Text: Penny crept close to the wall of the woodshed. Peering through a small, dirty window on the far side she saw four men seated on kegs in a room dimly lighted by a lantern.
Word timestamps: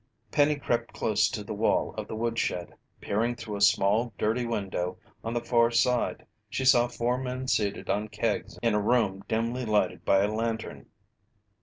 Penny 0.31 0.55
crept 0.55 0.93
close 0.95 1.29
to 1.29 1.43
the 1.43 1.53
wall 1.53 1.93
of 1.93 2.07
the 2.07 2.15
woodshed. 2.15 2.73
Peering 3.01 3.35
through 3.35 3.55
a 3.57 3.61
small, 3.61 4.13
dirty 4.17 4.47
window 4.47 4.97
on 5.23 5.35
the 5.35 5.41
far 5.45 5.69
side 5.69 6.25
she 6.49 6.65
saw 6.65 6.87
four 6.87 7.19
men 7.19 7.47
seated 7.47 7.87
on 7.87 8.07
kegs 8.07 8.57
in 8.63 8.73
a 8.73 8.81
room 8.81 9.21
dimly 9.27 9.63
lighted 9.63 10.03
by 10.03 10.23
a 10.23 10.31
lantern. 10.33 10.87